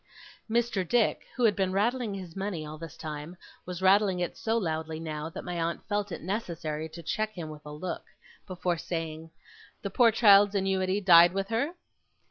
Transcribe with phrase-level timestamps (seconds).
[0.49, 0.81] Mr.
[0.83, 4.99] Dick, who had been rattling his money all this time, was rattling it so loudly
[4.99, 8.05] now, that my aunt felt it necessary to check him with a look,
[8.47, 9.29] before saying:
[9.83, 11.75] 'The poor child's annuity died with her?